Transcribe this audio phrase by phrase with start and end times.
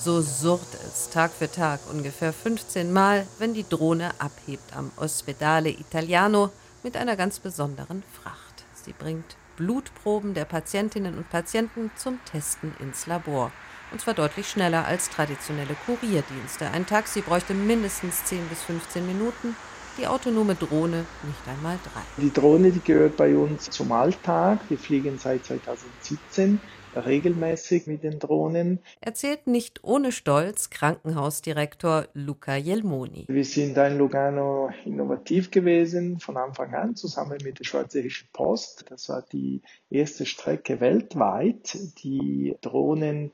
[0.00, 5.70] So surrt es Tag für Tag ungefähr 15 Mal, wenn die Drohne abhebt am Ospedale
[5.70, 6.50] Italiano
[6.84, 8.64] mit einer ganz besonderen Fracht.
[8.74, 13.50] Sie bringt Blutproben der Patientinnen und Patienten zum Testen ins Labor.
[13.90, 16.70] Und zwar deutlich schneller als traditionelle Kurierdienste.
[16.70, 19.56] Ein Taxi bräuchte mindestens 10 bis 15 Minuten,
[19.98, 22.22] die autonome Drohne nicht einmal drei.
[22.22, 24.60] Die Drohne, die gehört bei uns zum Alltag.
[24.68, 26.60] Wir fliegen seit 2017
[26.94, 28.80] regelmäßig mit den Drohnen.
[29.00, 33.24] Erzählt nicht ohne Stolz Krankenhausdirektor Luca Jelmoni.
[33.28, 38.86] Wir sind in Lugano innovativ gewesen von Anfang an zusammen mit der Schweizerischen Post.
[38.88, 43.32] Das war die erste Strecke weltweit, die Drohnen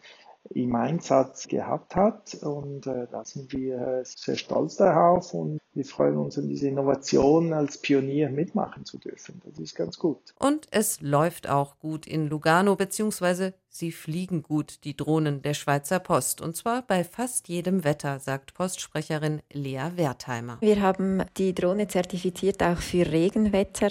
[0.50, 2.34] im Einsatz gehabt hat.
[2.42, 7.52] Und äh, da sind wir sehr stolz darauf und wir freuen uns an diese Innovation
[7.52, 9.42] als Pionier mitmachen zu dürfen.
[9.44, 10.34] Das ist ganz gut.
[10.38, 15.98] Und es läuft auch gut in Lugano, beziehungsweise sie fliegen gut, die Drohnen der Schweizer
[15.98, 16.40] Post.
[16.40, 20.58] Und zwar bei fast jedem Wetter, sagt Postsprecherin Lea Wertheimer.
[20.60, 23.88] Wir haben die Drohne zertifiziert auch für Regenwetter.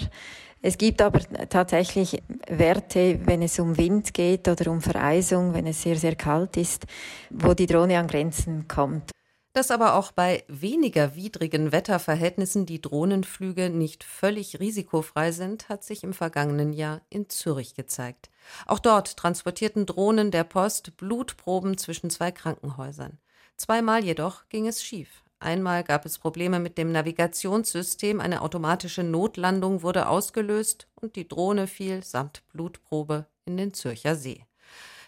[0.66, 1.20] Es gibt aber
[1.50, 6.56] tatsächlich Werte, wenn es um Wind geht oder um Vereisung, wenn es sehr, sehr kalt
[6.56, 6.86] ist,
[7.28, 9.10] wo die Drohne an Grenzen kommt.
[9.52, 16.02] Dass aber auch bei weniger widrigen Wetterverhältnissen die Drohnenflüge nicht völlig risikofrei sind, hat sich
[16.02, 18.30] im vergangenen Jahr in Zürich gezeigt.
[18.64, 23.18] Auch dort transportierten Drohnen der Post Blutproben zwischen zwei Krankenhäusern.
[23.58, 25.23] Zweimal jedoch ging es schief.
[25.44, 31.66] Einmal gab es Probleme mit dem Navigationssystem, eine automatische Notlandung wurde ausgelöst und die Drohne
[31.66, 34.46] fiel samt Blutprobe in den Zürcher See.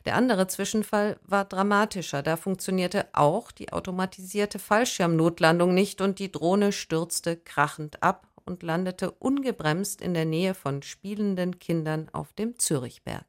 [0.05, 2.23] Der andere Zwischenfall war dramatischer.
[2.23, 9.12] Da funktionierte auch die automatisierte Fallschirmnotlandung nicht und die Drohne stürzte krachend ab und landete
[9.12, 13.25] ungebremst in der Nähe von spielenden Kindern auf dem Zürichberg.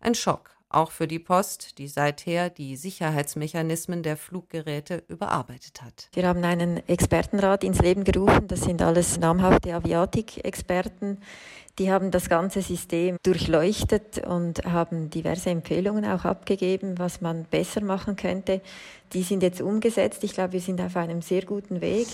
[0.00, 6.08] Ein Schock, auch für die Post, die seither die Sicherheitsmechanismen der Fluggeräte überarbeitet hat.
[6.12, 11.18] Wir haben einen Expertenrat ins Leben gerufen, das sind alles namhafte Aviatik-Experten.
[11.78, 17.82] Die haben das ganze System durchleuchtet und haben diverse Empfehlungen auch abgegeben, was man besser
[17.82, 18.60] machen könnte.
[19.12, 20.24] Die sind jetzt umgesetzt.
[20.24, 22.08] Ich glaube, wir sind auf einem sehr guten Weg.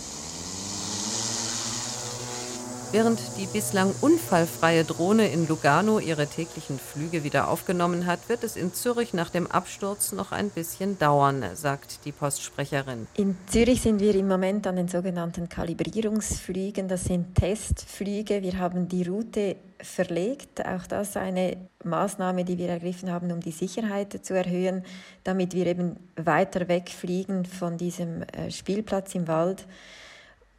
[2.94, 8.54] Während die bislang unfallfreie Drohne in Lugano ihre täglichen Flüge wieder aufgenommen hat, wird es
[8.54, 13.08] in Zürich nach dem Absturz noch ein bisschen dauern, sagt die Postsprecherin.
[13.16, 16.86] In Zürich sind wir im Moment an den sogenannten Kalibrierungsflügen.
[16.86, 18.42] Das sind Testflüge.
[18.42, 20.64] Wir haben die Route verlegt.
[20.64, 24.84] Auch das eine Maßnahme, die wir ergriffen haben, um die Sicherheit zu erhöhen,
[25.24, 29.66] damit wir eben weiter wegfliegen von diesem äh, Spielplatz im Wald.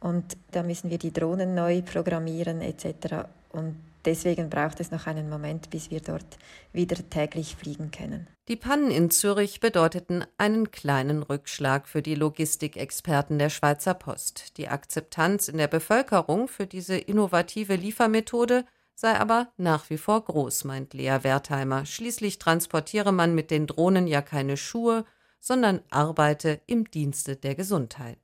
[0.06, 3.26] Und da müssen wir die Drohnen neu programmieren etc.
[3.50, 3.74] Und
[4.04, 6.38] deswegen braucht es noch einen Moment, bis wir dort
[6.72, 8.28] wieder täglich fliegen können.
[8.46, 14.56] Die Pannen in Zürich bedeuteten einen kleinen Rückschlag für die Logistikexperten der Schweizer Post.
[14.58, 20.62] Die Akzeptanz in der Bevölkerung für diese innovative Liefermethode sei aber nach wie vor groß,
[20.62, 21.84] meint Lea Wertheimer.
[21.84, 25.04] Schließlich transportiere man mit den Drohnen ja keine Schuhe,
[25.40, 28.18] sondern arbeite im Dienste der Gesundheit.